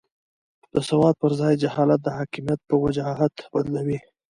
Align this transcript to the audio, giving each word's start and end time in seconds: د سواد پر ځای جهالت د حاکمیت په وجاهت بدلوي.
د 0.73 0.75
سواد 0.89 1.15
پر 1.21 1.31
ځای 1.39 1.53
جهالت 1.63 1.99
د 2.03 2.07
حاکمیت 2.17 2.59
په 2.69 2.75
وجاهت 2.83 3.33
بدلوي. 3.53 3.99